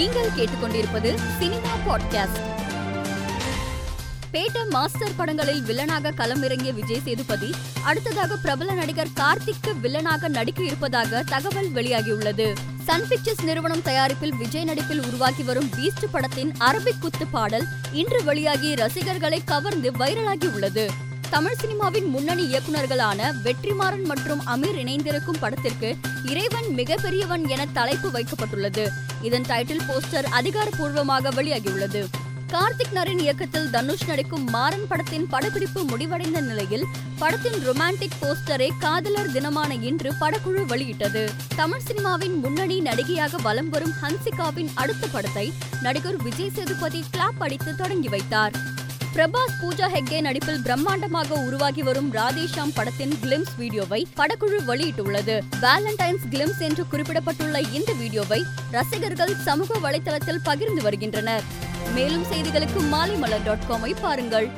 நீங்கள் 0.00 0.30
கேட்டுக்கொண்டிருப்பது 0.36 1.18
cinema 1.38 1.68
podcast 1.88 2.38
பேட்ட 4.32 4.68
master 4.68 5.16
படங்களில் 5.16 5.62
வில்லனாக 5.62 6.12
களமிறங்கிய 6.16 6.74
விஜய் 6.74 7.00
சேதுபதி 7.04 7.54
அடுத்ததாக 7.82 8.36
பிரபல 8.36 8.72
நடிகர் 8.72 9.08
கார்த்திக்கு 9.14 9.72
வில்லனாக 9.82 10.28
நடிக்க 10.28 10.64
இருப்பதாக 10.64 11.22
தகவல் 11.22 11.72
வெளியாகியுள்ளது. 11.72 12.54
சன் 12.84 13.06
பிக்சர்ஸ் 13.08 13.44
நிறுவனம் 13.44 13.82
தயாரிப்பில் 13.82 14.34
விஜய் 14.34 14.64
நடிப்பில் 14.64 15.04
உருவாகி 15.06 15.42
வரும் 15.42 15.70
பீஸ்ட் 15.76 16.06
படத்தின் 16.10 16.52
அரபிக் 16.60 17.00
குத்து 17.00 17.26
பாடல் 17.26 17.66
இன்று 17.92 18.24
வெளியாகி 18.24 18.74
ரசிகர்களை 18.74 19.42
கவர்ந்து 19.44 19.90
வைரலாகி 19.90 20.52
உள்ளது. 20.52 20.90
தமிழ் 21.30 21.56
சினிமாவின் 21.60 22.08
முன்னணி 22.08 22.44
இயக்குநர்களான 22.52 23.32
வெற்றிமாறன் 23.44 24.04
மற்றும் 24.04 24.40
அமீர் 24.46 24.78
இணைந்திருக்கும் 24.78 25.36
படத்திற்கு 25.40 25.96
இறைவன் 26.24 26.68
மிகப்பெரியவன் 26.68 27.48
என 27.48 27.66
தலைப்பு 27.66 28.08
வைக்கப்பட்டுள்ளது. 28.08 28.88
இதன் 29.22 29.42
டைட்டில் 29.42 29.80
போஸ்டர் 29.88 30.26
அதிகாரப்பூர்வமாக 30.30 31.30
வெளியாகியுள்ளது. 31.30 32.04
கார்த்திக் 32.52 32.94
நரின் 32.94 33.18
இயக்கத்தில் 33.18 33.70
தனுஷ் 33.70 34.06
நடிக்கும் 34.06 34.44
மாறன் 34.44 34.86
படத்தின் 34.88 35.26
படப்பிடிப்பு 35.26 35.84
முடிவடைந்த 35.84 36.40
நிலையில் 36.40 36.84
படத்தின் 37.18 37.58
ரொமான்டிக் 37.68 38.18
போஸ்டரை 38.22 38.70
காதலர் 38.78 39.32
தினமான 39.32 39.74
இன்று 39.74 40.12
படக்குழு 40.20 40.64
வெளியிட்டது. 40.64 41.30
தமிழ் 41.56 41.86
சினிமாவின் 41.86 42.36
முன்னணி 42.40 42.80
நடிகையாக 42.80 43.36
வலம் 43.42 43.68
வரும் 43.68 43.92
ஹன்சிகாவின் 44.02 44.68
அடுத்த 44.74 45.06
படத்தை 45.06 45.52
நடிகர் 45.82 46.22
விஜய் 46.22 46.50
சேதுபதி 46.54 47.04
கிளாப் 47.12 47.38
அடித்து 47.38 47.76
தொடங்கி 47.76 48.08
வைத்தார். 48.08 48.52
பிரபாஸ் 49.14 49.54
பூஜா 49.60 49.86
ஹெக்டே 49.94 50.18
நடிப்பில் 50.26 50.60
பிரம்மாண்டமாக 50.66 51.36
உருவாகி 51.46 51.82
வரும் 51.82 52.10
ராதேஷாம் 52.16 52.72
படத்தின் 52.76 53.14
கிளிம்ஸ் 53.22 53.54
வீடியோவை 53.60 54.06
படக்குழு 54.18 54.58
வெளியிட்டுள்ளது. 54.68 55.36
வேலண்டைன்ஸ் 55.64 56.26
கிளிம்ஸ் 56.32 56.62
என்று 56.68 56.84
குறிப்பிடப்பட்டுள்ள 56.92 57.58
இந்த 57.78 57.92
வீடியோவை 57.92 58.40
ரசிகர்கள் 58.76 59.34
சமூக 59.46 59.78
வலைதளத்தில் 59.86 60.40
பகிர்ந்து 60.48 60.82
வருகின்றனர். 60.82 61.46
மேலும் 61.96 62.26
செய்திகளுக்கு 62.32 62.82
மாலைமலர் 62.94 63.46
டாட் 63.48 63.68
காமை 63.70 63.94
பாருங்கள். 64.00 64.48